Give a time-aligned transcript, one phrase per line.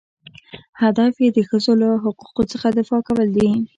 [0.81, 3.49] هدف یې د ښځو له حقوقو څخه دفاع کول دي.